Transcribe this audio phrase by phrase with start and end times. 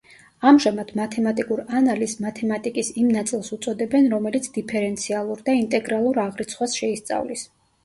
[0.51, 7.49] ამჟამად მათემატიკურ ანალიზს მათემატიკის იმ ნაწილს უწოდებენ, რომელიც დიფერენციალურ და ინტეგრალურ აღრიცხვას შეიწავლის.